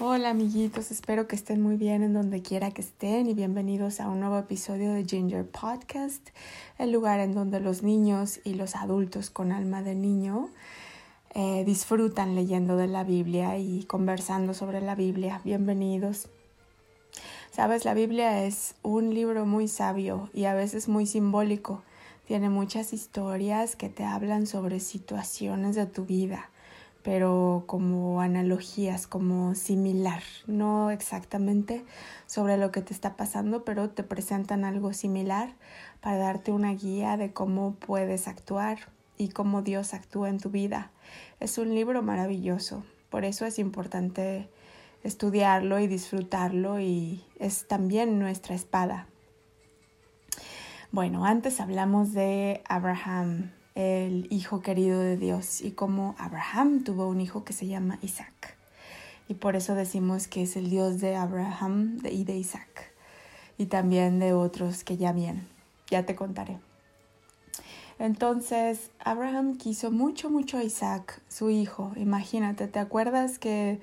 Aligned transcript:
Hola 0.00 0.30
amiguitos, 0.30 0.90
espero 0.90 1.28
que 1.28 1.36
estén 1.36 1.62
muy 1.62 1.76
bien 1.76 2.02
en 2.02 2.14
donde 2.14 2.42
quiera 2.42 2.72
que 2.72 2.80
estén 2.80 3.28
y 3.28 3.34
bienvenidos 3.34 4.00
a 4.00 4.08
un 4.08 4.18
nuevo 4.18 4.36
episodio 4.36 4.92
de 4.92 5.04
Ginger 5.04 5.46
Podcast, 5.46 6.30
el 6.78 6.90
lugar 6.90 7.20
en 7.20 7.32
donde 7.32 7.60
los 7.60 7.84
niños 7.84 8.40
y 8.42 8.54
los 8.54 8.74
adultos 8.74 9.30
con 9.30 9.52
alma 9.52 9.82
de 9.82 9.94
niño 9.94 10.48
eh, 11.32 11.62
disfrutan 11.64 12.34
leyendo 12.34 12.76
de 12.76 12.88
la 12.88 13.04
Biblia 13.04 13.56
y 13.56 13.84
conversando 13.84 14.52
sobre 14.52 14.80
la 14.80 14.96
Biblia. 14.96 15.40
Bienvenidos. 15.44 16.26
Sabes, 17.52 17.84
la 17.84 17.94
Biblia 17.94 18.44
es 18.44 18.74
un 18.82 19.14
libro 19.14 19.46
muy 19.46 19.68
sabio 19.68 20.28
y 20.34 20.46
a 20.46 20.54
veces 20.54 20.88
muy 20.88 21.06
simbólico. 21.06 21.84
Tiene 22.26 22.50
muchas 22.50 22.92
historias 22.92 23.76
que 23.76 23.90
te 23.90 24.02
hablan 24.02 24.48
sobre 24.48 24.80
situaciones 24.80 25.76
de 25.76 25.86
tu 25.86 26.04
vida 26.04 26.50
pero 27.04 27.64
como 27.66 28.22
analogías, 28.22 29.06
como 29.06 29.54
similar, 29.54 30.22
no 30.46 30.90
exactamente 30.90 31.84
sobre 32.26 32.56
lo 32.56 32.72
que 32.72 32.80
te 32.80 32.94
está 32.94 33.14
pasando, 33.14 33.62
pero 33.62 33.90
te 33.90 34.02
presentan 34.02 34.64
algo 34.64 34.94
similar 34.94 35.52
para 36.00 36.16
darte 36.16 36.50
una 36.50 36.72
guía 36.72 37.18
de 37.18 37.30
cómo 37.30 37.74
puedes 37.74 38.26
actuar 38.26 38.78
y 39.18 39.28
cómo 39.28 39.60
Dios 39.60 39.92
actúa 39.92 40.30
en 40.30 40.40
tu 40.40 40.48
vida. 40.48 40.90
Es 41.40 41.58
un 41.58 41.74
libro 41.74 42.02
maravilloso, 42.02 42.82
por 43.10 43.26
eso 43.26 43.44
es 43.44 43.58
importante 43.58 44.48
estudiarlo 45.02 45.78
y 45.80 45.86
disfrutarlo 45.86 46.80
y 46.80 47.22
es 47.38 47.68
también 47.68 48.18
nuestra 48.18 48.54
espada. 48.54 49.08
Bueno, 50.90 51.26
antes 51.26 51.60
hablamos 51.60 52.14
de 52.14 52.62
Abraham, 52.66 53.50
el 53.74 54.28
hijo 54.30 54.60
querido 54.60 55.00
de 55.00 55.16
Dios 55.16 55.60
y 55.60 55.72
como 55.72 56.14
Abraham 56.18 56.84
tuvo 56.84 57.08
un 57.08 57.20
hijo 57.20 57.44
que 57.44 57.52
se 57.52 57.66
llama 57.66 57.98
Isaac. 58.02 58.56
Y 59.28 59.34
por 59.34 59.56
eso 59.56 59.74
decimos 59.74 60.28
que 60.28 60.42
es 60.42 60.56
el 60.56 60.70
Dios 60.70 61.00
de 61.00 61.16
Abraham 61.16 61.98
y 62.10 62.24
de 62.24 62.36
Isaac 62.36 62.92
y 63.58 63.66
también 63.66 64.18
de 64.18 64.32
otros 64.32 64.84
que 64.84 64.96
ya 64.96 65.12
vienen. 65.12 65.48
Ya 65.90 66.06
te 66.06 66.14
contaré. 66.14 66.58
Entonces, 67.98 68.90
Abraham 68.98 69.56
quiso 69.56 69.90
mucho, 69.90 70.28
mucho 70.28 70.58
a 70.58 70.64
Isaac, 70.64 71.20
su 71.28 71.50
hijo. 71.50 71.92
Imagínate, 71.96 72.66
¿te 72.66 72.80
acuerdas 72.80 73.38
que 73.38 73.80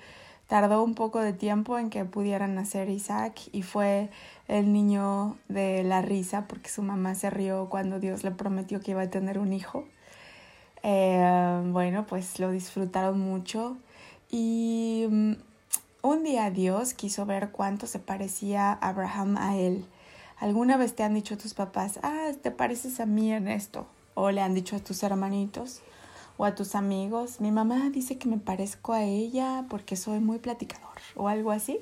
tardó 0.52 0.84
un 0.84 0.96
poco 0.96 1.22
de 1.22 1.32
tiempo 1.32 1.78
en 1.78 1.90
que 1.90 2.04
pudieran 2.04 2.56
nacer 2.56 2.90
Isaac 2.90 3.40
y 3.54 3.62
fue 3.62 4.10
el 4.50 4.74
niño 4.74 5.38
de 5.48 5.82
la 5.82 6.02
risa 6.02 6.46
porque 6.50 6.70
su 6.70 6.82
mamá 6.82 7.16
se 7.16 7.30
rió 7.30 7.70
cuando 7.70 8.02
Dios 8.02 8.26
le 8.26 8.32
prometió 8.32 8.82
que 8.82 8.92
iba 8.92 9.02
a 9.02 9.10
tener 9.10 9.40
un 9.40 9.54
hijo. 9.54 9.86
Eh, 10.84 11.62
bueno, 11.68 12.06
pues 12.06 12.38
lo 12.38 12.52
disfrutaron 12.52 13.18
mucho 13.18 13.78
y 14.30 15.06
mm, 15.10 15.32
un 16.02 16.24
día 16.26 16.52
Dios 16.52 16.96
quiso 16.96 17.26
ver 17.26 17.52
cuánto 17.52 17.88
se 17.88 18.00
parecía 18.00 18.74
Abraham 18.74 19.38
a 19.38 19.56
él. 19.56 19.86
¿Alguna 20.38 20.76
vez 20.76 20.98
te 20.98 21.04
han 21.04 21.14
dicho 21.14 21.38
tus 21.38 21.54
papás, 21.54 21.98
ah, 22.04 22.32
te 22.44 22.52
pareces 22.52 23.00
a 23.00 23.06
mí 23.06 23.32
en 23.32 23.48
esto? 23.48 23.88
O 24.16 24.32
le 24.32 24.42
han 24.42 24.54
dicho 24.54 24.76
a 24.76 24.80
tus 24.80 25.02
hermanitos 25.02 25.82
o 26.42 26.46
a 26.46 26.56
tus 26.56 26.74
amigos, 26.74 27.40
mi 27.40 27.52
mamá 27.52 27.92
dice 27.92 28.18
que 28.18 28.28
me 28.28 28.40
parezco 28.40 28.94
a 28.94 29.04
ella 29.04 29.68
porque 29.70 29.96
soy 29.96 30.20
muy 30.20 30.40
platicador 30.40 30.98
o 31.16 31.28
algo 31.28 31.52
así. 31.52 31.78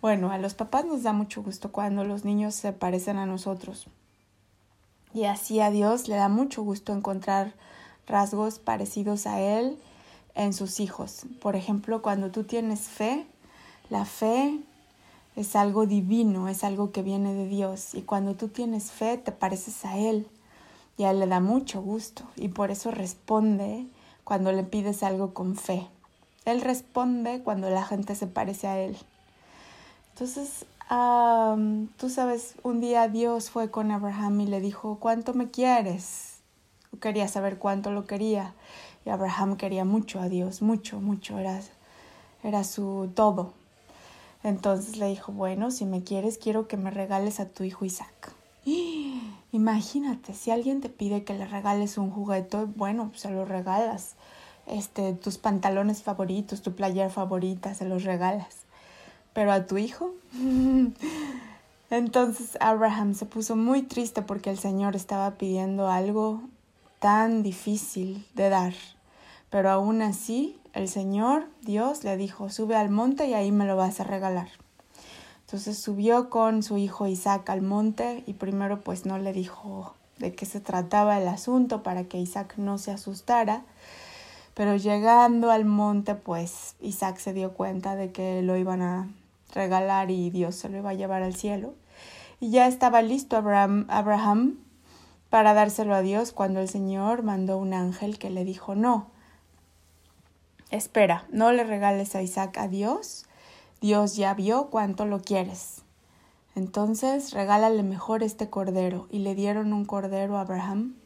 Bueno, 0.00 0.30
a 0.30 0.38
los 0.38 0.54
papás 0.54 0.86
nos 0.86 1.02
da 1.02 1.12
mucho 1.12 1.42
gusto 1.42 1.70
cuando 1.72 2.02
los 2.02 2.24
niños 2.24 2.54
se 2.54 2.72
parecen 2.72 3.18
a 3.18 3.26
nosotros. 3.26 3.86
Y 5.12 5.24
así 5.24 5.60
a 5.60 5.70
Dios 5.70 6.08
le 6.08 6.16
da 6.16 6.30
mucho 6.30 6.62
gusto 6.62 6.94
encontrar 6.94 7.52
rasgos 8.06 8.58
parecidos 8.58 9.26
a 9.26 9.42
Él 9.42 9.76
en 10.34 10.54
sus 10.54 10.80
hijos. 10.80 11.26
Por 11.42 11.54
ejemplo, 11.54 12.00
cuando 12.00 12.30
tú 12.30 12.44
tienes 12.44 12.80
fe, 12.80 13.26
la 13.90 14.06
fe 14.06 14.58
es 15.36 15.54
algo 15.54 15.84
divino, 15.84 16.48
es 16.48 16.64
algo 16.64 16.92
que 16.92 17.02
viene 17.02 17.34
de 17.34 17.46
Dios. 17.46 17.94
Y 17.94 18.00
cuando 18.00 18.36
tú 18.36 18.48
tienes 18.48 18.90
fe, 18.90 19.18
te 19.18 19.32
pareces 19.32 19.84
a 19.84 19.98
Él. 19.98 20.26
Y 20.96 21.04
a 21.04 21.10
Él 21.10 21.20
le 21.20 21.26
da 21.26 21.40
mucho 21.40 21.82
gusto. 21.82 22.24
Y 22.36 22.48
por 22.48 22.70
eso 22.70 22.90
responde 22.90 23.86
cuando 24.24 24.52
le 24.52 24.64
pides 24.64 25.02
algo 25.02 25.34
con 25.34 25.56
fe. 25.56 25.88
Él 26.44 26.60
responde 26.60 27.42
cuando 27.42 27.68
la 27.70 27.84
gente 27.84 28.14
se 28.14 28.26
parece 28.26 28.66
a 28.66 28.78
Él. 28.78 28.96
Entonces, 30.12 30.64
tú 31.96 32.08
sabes, 32.08 32.54
un 32.62 32.80
día 32.80 33.08
Dios 33.08 33.50
fue 33.50 33.70
con 33.70 33.90
Abraham 33.90 34.40
y 34.40 34.46
le 34.46 34.60
dijo, 34.60 34.98
¿cuánto 35.00 35.34
me 35.34 35.50
quieres? 35.50 36.36
Quería 37.00 37.28
saber 37.28 37.58
cuánto 37.58 37.90
lo 37.90 38.06
quería. 38.06 38.54
Y 39.04 39.10
Abraham 39.10 39.56
quería 39.56 39.84
mucho 39.84 40.20
a 40.20 40.28
Dios, 40.28 40.62
mucho, 40.62 41.00
mucho, 41.00 41.38
era, 41.38 41.60
era 42.42 42.64
su 42.64 43.10
todo. 43.14 43.52
Entonces 44.42 44.96
le 44.96 45.08
dijo, 45.08 45.32
bueno, 45.32 45.70
si 45.70 45.84
me 45.84 46.02
quieres, 46.04 46.38
quiero 46.38 46.68
que 46.68 46.76
me 46.76 46.90
regales 46.90 47.40
a 47.40 47.48
tu 47.48 47.64
hijo 47.64 47.84
Isaac. 47.84 48.32
Imagínate, 49.52 50.34
si 50.34 50.50
alguien 50.50 50.80
te 50.80 50.88
pide 50.88 51.24
que 51.24 51.34
le 51.34 51.46
regales 51.46 51.98
un 51.98 52.10
juguete, 52.10 52.64
bueno, 52.64 53.08
pues 53.08 53.22
se 53.22 53.30
lo 53.30 53.44
regalas. 53.44 54.14
Este, 54.66 55.12
tus 55.12 55.38
pantalones 55.38 56.02
favoritos, 56.02 56.62
tu 56.62 56.74
playera 56.74 57.10
favorita, 57.10 57.74
se 57.74 57.84
los 57.84 58.04
regalas 58.04 58.66
pero 59.36 59.52
a 59.52 59.66
tu 59.66 59.76
hijo. 59.76 60.14
Entonces 61.90 62.56
Abraham 62.58 63.12
se 63.12 63.26
puso 63.26 63.54
muy 63.54 63.82
triste 63.82 64.22
porque 64.22 64.48
el 64.48 64.58
Señor 64.58 64.96
estaba 64.96 65.32
pidiendo 65.32 65.88
algo 65.88 66.40
tan 67.00 67.42
difícil 67.42 68.26
de 68.34 68.48
dar. 68.48 68.72
Pero 69.50 69.70
aún 69.70 70.00
así, 70.00 70.58
el 70.72 70.88
Señor, 70.88 71.44
Dios, 71.60 72.02
le 72.02 72.16
dijo, 72.16 72.48
sube 72.48 72.76
al 72.76 72.88
monte 72.88 73.26
y 73.26 73.34
ahí 73.34 73.52
me 73.52 73.66
lo 73.66 73.76
vas 73.76 74.00
a 74.00 74.04
regalar. 74.04 74.48
Entonces 75.46 75.78
subió 75.78 76.28
con 76.28 76.64
su 76.64 76.76
hijo 76.76 77.06
Isaac 77.06 77.48
al 77.50 77.62
monte 77.62 78.24
y 78.26 78.32
primero 78.32 78.80
pues 78.80 79.06
no 79.06 79.16
le 79.16 79.32
dijo 79.32 79.94
de 80.18 80.34
qué 80.34 80.44
se 80.44 80.60
trataba 80.60 81.18
el 81.18 81.28
asunto 81.28 81.84
para 81.84 82.02
que 82.02 82.18
Isaac 82.18 82.54
no 82.56 82.78
se 82.78 82.90
asustara. 82.90 83.62
Pero 84.54 84.74
llegando 84.74 85.52
al 85.52 85.64
monte 85.64 86.16
pues 86.16 86.74
Isaac 86.80 87.18
se 87.18 87.32
dio 87.32 87.54
cuenta 87.54 87.94
de 87.94 88.10
que 88.10 88.42
lo 88.42 88.56
iban 88.56 88.82
a 88.82 89.08
regalar 89.54 90.10
y 90.10 90.30
Dios 90.30 90.56
se 90.56 90.68
lo 90.68 90.78
iba 90.78 90.90
a 90.90 90.94
llevar 90.94 91.22
al 91.22 91.36
cielo. 91.36 91.74
Y 92.40 92.50
ya 92.50 92.66
estaba 92.66 93.00
listo 93.00 93.36
Abraham, 93.36 94.58
para 95.30 95.54
dárselo 95.54 95.94
a 95.94 96.02
Dios 96.02 96.32
cuando 96.32 96.58
el 96.58 96.68
Señor 96.68 97.22
mandó 97.22 97.56
un 97.56 97.72
ángel 97.72 98.18
que 98.18 98.30
le 98.30 98.44
dijo, 98.44 98.74
no, 98.74 99.06
espera, 100.72 101.24
no 101.30 101.52
le 101.52 101.62
regales 101.62 102.16
a 102.16 102.22
Isaac 102.22 102.58
a 102.58 102.66
Dios, 102.66 103.26
Dios 103.86 104.16
ya 104.16 104.34
vio 104.34 104.66
cuánto 104.66 105.06
lo 105.06 105.20
quieres. 105.20 105.82
Entonces 106.56 107.30
regálale 107.32 107.84
mejor 107.84 108.24
este 108.24 108.50
cordero. 108.50 109.06
Y 109.12 109.20
le 109.20 109.36
dieron 109.36 109.72
un 109.72 109.84
cordero 109.84 110.38
a 110.38 110.40
Abraham. 110.40 110.96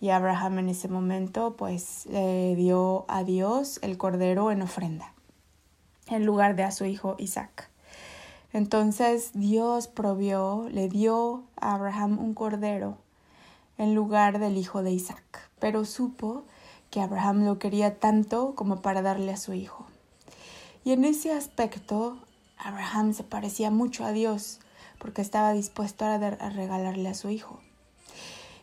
Y 0.00 0.10
Abraham 0.10 0.60
en 0.60 0.68
ese 0.68 0.86
momento 0.86 1.56
pues 1.56 2.06
le 2.06 2.54
dio 2.54 3.06
a 3.08 3.24
Dios 3.24 3.80
el 3.82 3.98
cordero 3.98 4.52
en 4.52 4.62
ofrenda 4.62 5.14
en 6.06 6.24
lugar 6.24 6.54
de 6.54 6.62
a 6.62 6.70
su 6.70 6.84
hijo 6.84 7.16
Isaac. 7.18 7.70
Entonces 8.52 9.32
Dios 9.34 9.88
provió, 9.88 10.68
le 10.70 10.88
dio 10.88 11.42
a 11.60 11.74
Abraham 11.74 12.20
un 12.20 12.34
cordero 12.34 12.98
en 13.78 13.96
lugar 13.96 14.38
del 14.38 14.56
hijo 14.58 14.84
de 14.84 14.92
Isaac, 14.92 15.50
pero 15.58 15.84
supo 15.84 16.44
que 16.88 17.00
Abraham 17.00 17.44
lo 17.44 17.58
quería 17.58 17.98
tanto 17.98 18.54
como 18.54 18.80
para 18.80 19.02
darle 19.02 19.32
a 19.32 19.36
su 19.36 19.54
hijo. 19.54 19.86
Y 20.86 20.92
en 20.92 21.04
ese 21.04 21.32
aspecto, 21.32 22.16
Abraham 22.56 23.12
se 23.12 23.24
parecía 23.24 23.72
mucho 23.72 24.04
a 24.04 24.12
Dios, 24.12 24.60
porque 25.00 25.20
estaba 25.20 25.52
dispuesto 25.52 26.04
a, 26.04 26.16
regalarle 26.16 27.08
a 27.08 27.14
su 27.14 27.28
hijo. 27.28 27.58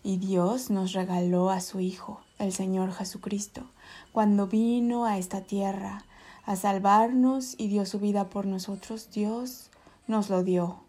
Y 0.04 0.16
Dios 0.16 0.70
nos 0.70 0.94
regaló 0.94 1.50
a 1.50 1.60
su 1.60 1.82
Hijo, 1.82 2.22
el 2.40 2.54
Señor 2.54 2.94
Jesucristo, 2.94 3.70
cuando 4.14 4.48
vino 4.48 5.04
a 5.04 5.18
esta 5.18 5.42
tierra 5.42 6.06
a 6.46 6.56
salvarnos 6.56 7.56
y 7.58 7.68
dio 7.68 7.86
su 7.86 8.00
vida 8.00 8.30
por 8.30 8.46
nosotros, 8.46 9.10
Dios 9.12 9.70
nos 10.08 10.30
lo 10.30 10.46
dio. 10.46 10.80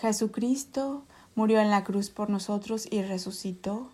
Jesucristo 0.00 1.02
murió 1.34 1.58
en 1.58 1.70
la 1.70 1.82
cruz 1.82 2.10
por 2.10 2.30
nosotros 2.30 2.86
y 2.88 3.02
resucitó. 3.02 3.90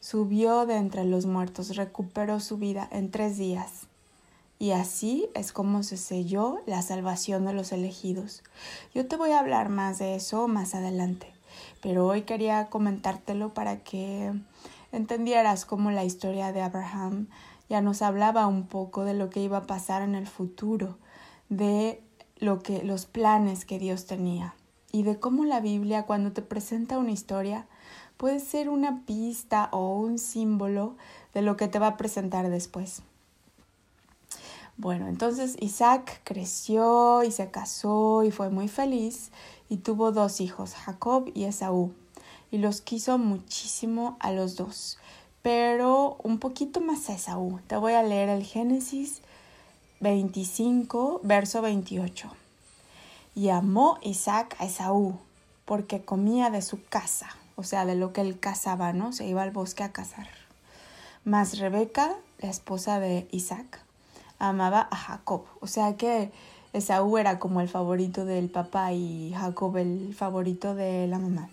Subió 0.00 0.64
de 0.64 0.76
entre 0.76 1.04
los 1.04 1.26
muertos, 1.26 1.76
recuperó 1.76 2.40
su 2.40 2.56
vida 2.56 2.88
en 2.90 3.10
tres 3.10 3.36
días. 3.36 3.91
Y 4.62 4.70
así 4.70 5.28
es 5.34 5.50
como 5.50 5.82
se 5.82 5.96
selló 5.96 6.60
la 6.66 6.82
salvación 6.82 7.44
de 7.44 7.52
los 7.52 7.72
elegidos. 7.72 8.44
Yo 8.94 9.08
te 9.08 9.16
voy 9.16 9.32
a 9.32 9.40
hablar 9.40 9.70
más 9.70 9.98
de 9.98 10.14
eso 10.14 10.46
más 10.46 10.76
adelante, 10.76 11.26
pero 11.80 12.06
hoy 12.06 12.22
quería 12.22 12.70
comentártelo 12.70 13.54
para 13.54 13.82
que 13.82 14.32
entendieras 14.92 15.64
cómo 15.64 15.90
la 15.90 16.04
historia 16.04 16.52
de 16.52 16.62
Abraham 16.62 17.26
ya 17.68 17.80
nos 17.80 18.02
hablaba 18.02 18.46
un 18.46 18.68
poco 18.68 19.04
de 19.04 19.14
lo 19.14 19.30
que 19.30 19.40
iba 19.40 19.56
a 19.56 19.66
pasar 19.66 20.00
en 20.00 20.14
el 20.14 20.28
futuro, 20.28 20.96
de 21.48 22.00
lo 22.38 22.62
que 22.62 22.84
los 22.84 23.04
planes 23.04 23.64
que 23.64 23.80
Dios 23.80 24.06
tenía 24.06 24.54
y 24.92 25.02
de 25.02 25.18
cómo 25.18 25.44
la 25.44 25.58
Biblia 25.58 26.04
cuando 26.04 26.30
te 26.30 26.40
presenta 26.40 26.98
una 26.98 27.10
historia 27.10 27.66
puede 28.16 28.38
ser 28.38 28.68
una 28.68 29.04
pista 29.06 29.70
o 29.72 29.96
un 29.96 30.20
símbolo 30.20 30.94
de 31.34 31.42
lo 31.42 31.56
que 31.56 31.66
te 31.66 31.80
va 31.80 31.88
a 31.88 31.96
presentar 31.96 32.48
después. 32.48 33.02
Bueno, 34.76 35.08
entonces 35.08 35.56
Isaac 35.60 36.22
creció 36.24 37.22
y 37.22 37.30
se 37.30 37.50
casó 37.50 38.24
y 38.24 38.30
fue 38.30 38.48
muy 38.48 38.68
feliz 38.68 39.30
y 39.68 39.78
tuvo 39.78 40.12
dos 40.12 40.40
hijos, 40.40 40.74
Jacob 40.74 41.30
y 41.34 41.44
Esaú, 41.44 41.92
y 42.50 42.58
los 42.58 42.80
quiso 42.80 43.18
muchísimo 43.18 44.16
a 44.18 44.32
los 44.32 44.56
dos, 44.56 44.98
pero 45.42 46.16
un 46.22 46.38
poquito 46.38 46.80
más 46.80 47.08
a 47.10 47.14
Esaú. 47.14 47.60
Te 47.66 47.76
voy 47.76 47.92
a 47.92 48.02
leer 48.02 48.28
el 48.28 48.44
Génesis 48.44 49.20
25, 50.00 51.20
verso 51.22 51.62
28. 51.62 52.30
Y 53.34 53.50
amó 53.50 53.98
Isaac 54.02 54.56
a 54.58 54.64
Esaú, 54.64 55.18
porque 55.64 56.04
comía 56.04 56.50
de 56.50 56.60
su 56.60 56.84
casa, 56.84 57.28
o 57.56 57.62
sea, 57.62 57.86
de 57.86 57.94
lo 57.94 58.12
que 58.12 58.20
él 58.20 58.40
cazaba, 58.40 58.92
¿no? 58.92 59.12
Se 59.12 59.26
iba 59.26 59.42
al 59.42 59.52
bosque 59.52 59.84
a 59.84 59.92
cazar. 59.92 60.28
Mas 61.24 61.58
Rebeca, 61.58 62.16
la 62.38 62.50
esposa 62.50 62.98
de 62.98 63.28
Isaac, 63.30 63.84
amaba 64.48 64.88
a 64.90 64.96
Jacob. 64.96 65.44
O 65.60 65.66
sea 65.66 65.96
que 65.96 66.32
Esaú 66.72 67.18
era 67.18 67.38
como 67.38 67.60
el 67.60 67.68
favorito 67.68 68.24
del 68.24 68.50
papá 68.50 68.92
y 68.92 69.32
Jacob 69.34 69.76
el 69.76 70.14
favorito 70.14 70.74
de 70.74 71.06
la 71.06 71.18
mamá. 71.18 71.48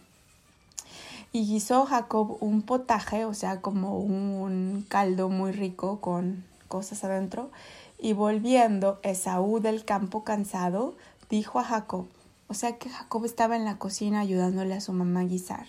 Y 1.31 1.45
guisó 1.45 1.85
Jacob 1.85 2.37
un 2.41 2.63
potaje, 2.63 3.25
o 3.25 3.33
sea, 3.33 3.61
como 3.61 3.99
un 3.99 4.85
caldo 4.89 5.29
muy 5.29 5.51
rico 5.51 6.01
con 6.01 6.43
cosas 6.67 7.03
adentro. 7.03 7.51
Y 7.99 8.13
volviendo 8.13 8.99
Esaú 9.03 9.59
del 9.59 9.85
campo 9.85 10.23
cansado, 10.23 10.95
dijo 11.29 11.59
a 11.59 11.63
Jacob, 11.63 12.07
o 12.47 12.53
sea 12.55 12.77
que 12.77 12.89
Jacob 12.89 13.25
estaba 13.25 13.55
en 13.55 13.65
la 13.65 13.77
cocina 13.77 14.21
ayudándole 14.21 14.73
a 14.73 14.81
su 14.81 14.91
mamá 14.93 15.19
a 15.19 15.25
guisar 15.25 15.67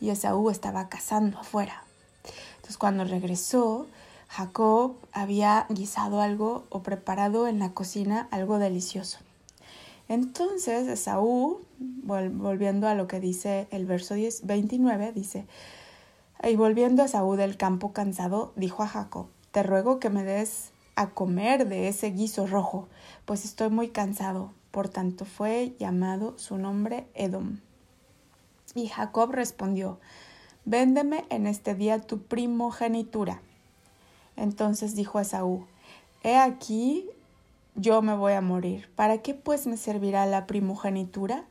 y 0.00 0.10
Esaú 0.10 0.50
estaba 0.50 0.88
cazando 0.88 1.38
afuera. 1.38 1.84
Entonces 2.56 2.76
cuando 2.76 3.04
regresó, 3.04 3.86
Jacob 4.30 4.94
había 5.10 5.66
guisado 5.70 6.20
algo 6.20 6.64
o 6.70 6.84
preparado 6.84 7.48
en 7.48 7.58
la 7.58 7.74
cocina 7.74 8.28
algo 8.30 8.60
delicioso. 8.60 9.18
Entonces 10.06 10.86
Esaú, 10.86 11.58
volviendo 11.80 12.86
a 12.86 12.94
lo 12.94 13.08
que 13.08 13.18
dice 13.18 13.66
el 13.72 13.86
verso 13.86 14.14
10, 14.14 14.46
29, 14.46 15.10
dice, 15.12 15.46
y 16.44 16.54
volviendo 16.54 17.02
a 17.02 17.06
Esaú 17.06 17.34
del 17.34 17.56
campo 17.56 17.92
cansado, 17.92 18.52
dijo 18.54 18.84
a 18.84 18.86
Jacob, 18.86 19.26
te 19.50 19.64
ruego 19.64 19.98
que 19.98 20.10
me 20.10 20.22
des 20.22 20.70
a 20.94 21.10
comer 21.10 21.68
de 21.68 21.88
ese 21.88 22.12
guiso 22.12 22.46
rojo, 22.46 22.86
pues 23.24 23.44
estoy 23.44 23.68
muy 23.68 23.88
cansado. 23.88 24.52
Por 24.70 24.88
tanto 24.88 25.24
fue 25.24 25.74
llamado 25.80 26.38
su 26.38 26.56
nombre 26.56 27.08
Edom. 27.14 27.58
Y 28.76 28.86
Jacob 28.86 29.32
respondió, 29.32 29.98
Véndeme 30.64 31.24
en 31.30 31.48
este 31.48 31.74
día 31.74 31.98
tu 31.98 32.22
primogenitura. 32.22 33.42
Entonces 34.40 34.96
dijo 34.96 35.20
Esaú, 35.20 35.66
He 36.22 36.38
aquí, 36.38 37.06
yo 37.74 38.00
me 38.00 38.16
voy 38.16 38.32
a 38.32 38.40
morir. 38.40 38.88
¿Para 38.96 39.18
qué 39.18 39.34
pues 39.34 39.66
me 39.66 39.76
servirá 39.76 40.24
la 40.24 40.46
primogenitura? 40.46 41.44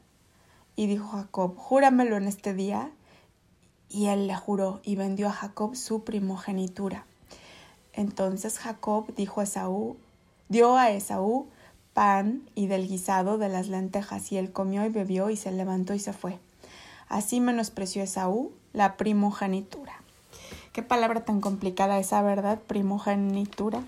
Y 0.75 0.87
dijo 0.87 1.09
Jacob, 1.09 1.55
Júramelo 1.55 2.17
en 2.17 2.27
este 2.27 2.55
día. 2.55 2.89
Y 3.89 4.07
él 4.07 4.25
le 4.25 4.35
juró 4.35 4.81
y 4.83 4.95
vendió 4.95 5.27
a 5.27 5.33
Jacob 5.33 5.75
su 5.75 6.03
primogenitura. 6.03 7.05
Entonces 7.93 8.57
Jacob 8.57 9.13
dijo 9.15 9.41
a 9.41 9.43
Esaú, 9.43 9.97
dio 10.47 10.75
a 10.75 10.89
Esaú 10.89 11.47
pan 11.93 12.49
y 12.55 12.65
del 12.65 12.87
guisado 12.87 13.37
de 13.37 13.49
las 13.49 13.67
lentejas, 13.67 14.31
y 14.31 14.37
él 14.37 14.51
comió 14.51 14.83
y 14.85 14.89
bebió 14.89 15.29
y 15.29 15.37
se 15.37 15.51
levantó 15.51 15.93
y 15.93 15.99
se 15.99 16.13
fue. 16.13 16.39
Así 17.07 17.39
menospreció 17.39 18.01
Esaú 18.01 18.51
la 18.73 18.97
primogenitura. 18.97 19.98
Qué 20.71 20.83
palabra 20.83 21.25
tan 21.25 21.41
complicada 21.41 21.99
esa, 21.99 22.21
¿verdad? 22.21 22.59
Primogenitura. 22.67 23.81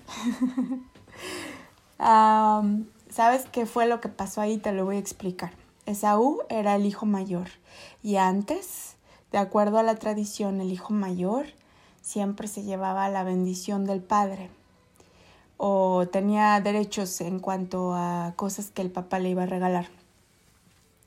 ¿Sabes 3.10 3.44
qué 3.52 3.66
fue 3.66 3.86
lo 3.86 4.00
que 4.00 4.08
pasó 4.08 4.40
ahí? 4.40 4.58
Te 4.58 4.72
lo 4.72 4.84
voy 4.84 4.96
a 4.96 5.00
explicar. 5.00 5.52
Esaú 5.86 6.40
era 6.48 6.76
el 6.76 6.86
hijo 6.86 7.06
mayor 7.06 7.48
y 8.02 8.16
antes, 8.16 8.96
de 9.32 9.38
acuerdo 9.38 9.78
a 9.78 9.82
la 9.82 9.96
tradición, 9.96 10.60
el 10.60 10.72
hijo 10.72 10.92
mayor 10.92 11.46
siempre 12.00 12.48
se 12.48 12.62
llevaba 12.62 13.08
la 13.08 13.22
bendición 13.24 13.84
del 13.84 14.00
padre 14.00 14.50
o 15.56 16.08
tenía 16.10 16.60
derechos 16.60 17.20
en 17.20 17.38
cuanto 17.38 17.94
a 17.94 18.32
cosas 18.36 18.70
que 18.70 18.82
el 18.82 18.90
papá 18.90 19.18
le 19.18 19.30
iba 19.30 19.44
a 19.44 19.46
regalar. 19.46 19.88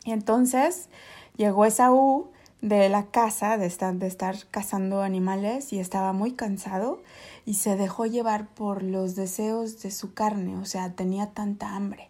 Y 0.06 0.12
entonces 0.12 0.88
llegó 1.36 1.66
Esaú 1.66 2.30
de 2.66 2.90
la 2.90 3.06
casa, 3.06 3.60
de 3.60 3.68
estar, 3.68 3.94
de 3.94 4.08
estar 4.08 4.36
cazando 4.50 5.04
animales 5.04 5.72
y 5.72 5.78
estaba 5.78 6.14
muy 6.14 6.32
cansado 6.32 7.00
y 7.46 7.54
se 7.54 7.76
dejó 7.76 8.08
llevar 8.08 8.48
por 8.48 8.82
los 8.82 9.16
deseos 9.16 9.84
de 9.84 9.92
su 9.92 10.16
carne, 10.16 10.58
o 10.58 10.66
sea, 10.66 10.92
tenía 10.94 11.28
tanta 11.28 11.76
hambre. 11.76 12.10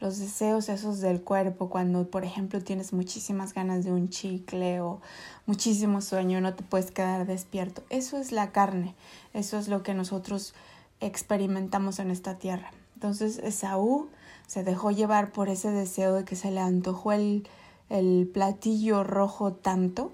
Los 0.00 0.18
deseos 0.18 0.68
esos 0.68 1.00
del 1.00 1.22
cuerpo, 1.22 1.70
cuando 1.70 2.10
por 2.10 2.26
ejemplo 2.26 2.60
tienes 2.60 2.92
muchísimas 2.92 3.54
ganas 3.54 3.82
de 3.86 3.92
un 3.92 4.10
chicle 4.10 4.82
o 4.82 5.00
muchísimo 5.46 6.02
sueño, 6.02 6.38
no 6.42 6.52
te 6.52 6.62
puedes 6.62 6.90
quedar 6.90 7.26
despierto. 7.26 7.82
Eso 7.88 8.18
es 8.18 8.30
la 8.30 8.52
carne, 8.52 8.94
eso 9.32 9.56
es 9.56 9.68
lo 9.68 9.82
que 9.82 9.94
nosotros 9.94 10.52
experimentamos 11.00 11.98
en 11.98 12.10
esta 12.10 12.36
tierra. 12.36 12.72
Entonces 12.92 13.38
Esaú 13.38 14.10
se 14.46 14.64
dejó 14.64 14.90
llevar 14.90 15.32
por 15.32 15.48
ese 15.48 15.70
deseo 15.70 16.12
de 16.12 16.24
que 16.26 16.36
se 16.36 16.50
le 16.50 16.60
antojó 16.60 17.12
el, 17.12 17.48
el 17.90 18.28
platillo 18.32 19.04
rojo 19.04 19.52
tanto 19.52 20.12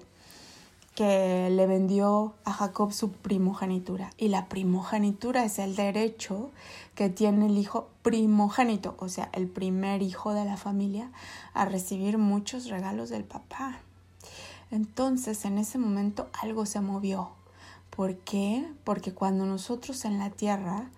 que 0.95 1.49
le 1.49 1.67
vendió 1.67 2.33
a 2.43 2.51
Jacob 2.51 2.91
su 2.91 3.11
primogenitura. 3.11 4.11
Y 4.17 4.27
la 4.27 4.47
primogenitura 4.47 5.45
es 5.45 5.57
el 5.59 5.75
derecho 5.75 6.51
que 6.95 7.09
tiene 7.09 7.45
el 7.47 7.57
hijo 7.57 7.89
primogénito, 8.01 8.95
o 8.99 9.07
sea, 9.07 9.29
el 9.33 9.47
primer 9.47 10.01
hijo 10.01 10.33
de 10.33 10.45
la 10.45 10.57
familia, 10.57 11.09
a 11.53 11.65
recibir 11.65 12.17
muchos 12.17 12.67
regalos 12.67 13.09
del 13.09 13.23
papá. 13.23 13.79
Entonces, 14.69 15.45
en 15.45 15.57
ese 15.57 15.77
momento 15.77 16.29
algo 16.41 16.65
se 16.65 16.81
movió. 16.81 17.29
¿Por 17.89 18.15
qué? 18.17 18.65
Porque 18.83 19.13
cuando 19.13 19.45
nosotros 19.45 20.05
en 20.05 20.19
la 20.19 20.29
tierra 20.29 20.89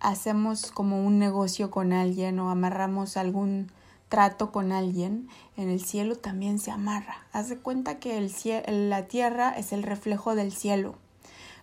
hacemos 0.00 0.70
como 0.70 1.04
un 1.04 1.18
negocio 1.18 1.70
con 1.70 1.92
alguien 1.92 2.38
o 2.38 2.50
amarramos 2.50 3.16
algún 3.16 3.70
trato 4.08 4.52
con 4.52 4.72
alguien, 4.72 5.28
en 5.56 5.68
el 5.68 5.84
cielo 5.84 6.16
también 6.16 6.58
se 6.58 6.70
amarra. 6.70 7.26
Haz 7.32 7.48
de 7.48 7.58
cuenta 7.58 7.98
que 7.98 8.18
el 8.18 8.90
la 8.90 9.06
tierra 9.06 9.50
es 9.50 9.72
el 9.72 9.82
reflejo 9.82 10.34
del 10.34 10.52
cielo. 10.52 10.94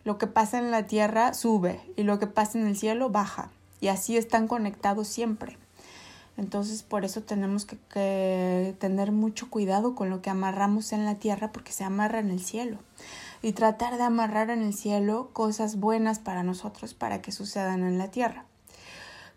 Lo 0.04 0.18
que 0.18 0.28
pasa 0.28 0.60
en 0.60 0.72
la 0.72 0.86
tierra 0.86 1.34
sube 1.34 1.82
y 1.96 2.04
lo 2.04 2.20
que 2.20 2.28
pasa 2.28 2.60
en 2.60 2.68
el 2.68 2.78
cielo 2.78 3.10
baja. 3.10 3.50
Y 3.82 3.88
así 3.88 4.18
están 4.18 4.48
conectados 4.48 5.08
siempre. 5.08 5.58
Entonces 6.38 6.84
por 6.84 7.06
eso 7.06 7.22
tenemos 7.22 7.66
que, 7.66 7.78
que 7.92 8.76
tener 8.80 9.12
mucho 9.12 9.50
cuidado 9.50 9.96
con 9.96 10.10
lo 10.10 10.22
que 10.22 10.30
amarramos 10.30 10.92
en 10.92 11.06
la 11.06 11.16
tierra 11.16 11.52
porque 11.52 11.72
se 11.72 11.84
amarra 11.84 12.20
en 12.20 12.30
el 12.30 12.42
cielo. 12.42 12.78
Y 13.42 13.54
tratar 13.54 13.98
de 13.98 14.04
amarrar 14.04 14.50
en 14.50 14.62
el 14.62 14.74
cielo 14.74 15.30
cosas 15.34 15.78
buenas 15.78 16.20
para 16.20 16.44
nosotros 16.44 16.94
para 16.94 17.22
que 17.22 17.32
sucedan 17.32 17.84
en 17.84 17.98
la 17.98 18.12
tierra. 18.12 18.46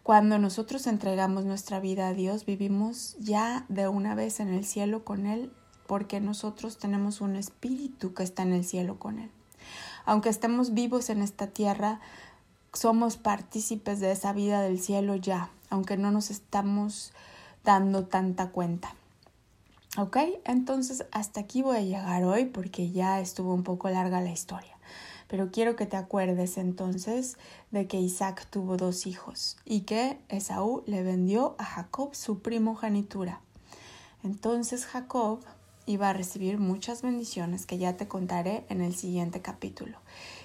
Cuando 0.09 0.38
nosotros 0.38 0.87
entregamos 0.87 1.45
nuestra 1.45 1.81
vida 1.81 2.09
a 2.09 2.15
Dios, 2.15 2.47
vivimos 2.47 3.15
ya 3.19 3.67
de 3.69 3.88
una 3.88 4.15
vez 4.15 4.41
en 4.41 4.49
el 4.49 4.65
cielo 4.65 5.05
con 5.05 5.27
Él, 5.27 5.53
porque 5.87 6.19
nosotros 6.19 6.79
tenemos 6.79 7.21
un 7.21 7.37
espíritu 7.37 8.15
que 8.15 8.23
está 8.23 8.43
en 8.43 8.55
el 8.55 8.65
cielo 8.65 8.99
con 8.99 9.19
Él. 9.19 9.31
Aunque 10.07 10.31
estemos 10.31 10.73
vivos 10.73 11.11
en 11.11 11.21
esta 11.21 11.49
tierra, 11.49 12.00
somos 12.73 13.19
partícipes 13.19 14.00
de 14.00 14.11
esa 14.11 14.33
vida 14.33 14.62
del 14.62 14.81
cielo 14.81 15.15
ya, 15.15 15.50
aunque 15.69 15.99
no 15.99 16.11
nos 16.11 16.31
estamos 16.31 17.12
dando 17.62 18.07
tanta 18.07 18.49
cuenta. 18.49 18.95
¿Ok? 19.99 20.17
Entonces 20.47 21.05
hasta 21.12 21.41
aquí 21.41 21.61
voy 21.61 21.77
a 21.77 21.83
llegar 21.83 22.25
hoy 22.25 22.47
porque 22.47 22.93
ya 22.93 23.21
estuvo 23.21 23.53
un 23.53 23.62
poco 23.62 23.91
larga 23.91 24.23
la 24.23 24.33
historia. 24.33 24.77
Pero 25.28 25.50
quiero 25.50 25.76
que 25.76 25.87
te 25.87 25.97
acuerdes 25.97 26.58
entonces 26.58 27.37
de 27.70 27.87
que 27.87 28.00
Isaac 28.00 28.47
tuvo 28.50 28.76
dos 28.76 29.06
hijos 29.06 29.58
y 29.64 29.82
que 29.82 30.18
Esaú 30.28 30.82
le 30.87 31.02
vendió 31.02 31.54
a 31.58 31.64
Jacob 31.64 32.14
su 32.14 32.40
primogenitura. 32.40 33.40
Entonces 34.25 34.87
Jacob 34.87 35.40
iba 35.87 36.11
a 36.11 36.12
recibir 36.12 36.58
muchas 36.58 37.02
bendiciones 37.02 37.64
que 37.66 37.78
ya 37.78 37.97
te 37.97 38.08
contaré 38.08 38.64
en 38.68 38.82
el 38.82 38.94
siguiente 38.94 39.40
capítulo. 39.40 39.99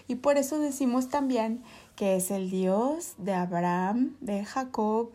Y 0.08 0.16
por 0.16 0.38
eso 0.38 0.60
decimos 0.60 1.10
también 1.10 1.64
que 1.96 2.16
es 2.16 2.32
el 2.32 2.50
Dios 2.50 3.14
de 3.18 3.34
Abraham, 3.34 4.16
de 4.22 4.46
Jacob, 4.46 5.12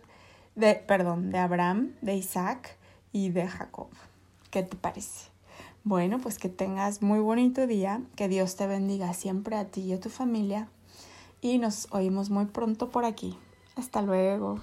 de 0.54 0.74
perdón, 0.74 1.30
de 1.30 1.38
Abraham, 1.38 1.94
de 2.02 2.16
Isaac 2.16 2.76
y 3.12 3.30
de 3.30 3.48
Jacob. 3.48 3.88
¿Qué 4.50 4.62
te 4.62 4.76
parece? 4.76 5.37
Bueno, 5.84 6.18
pues 6.18 6.38
que 6.38 6.48
tengas 6.48 7.02
muy 7.02 7.20
bonito 7.20 7.66
día, 7.66 8.02
que 8.16 8.28
Dios 8.28 8.56
te 8.56 8.66
bendiga 8.66 9.14
siempre 9.14 9.56
a 9.56 9.66
ti 9.66 9.82
y 9.82 9.92
a 9.92 10.00
tu 10.00 10.10
familia 10.10 10.68
y 11.40 11.58
nos 11.58 11.88
oímos 11.92 12.30
muy 12.30 12.46
pronto 12.46 12.90
por 12.90 13.04
aquí. 13.04 13.36
Hasta 13.76 14.02
luego. 14.02 14.60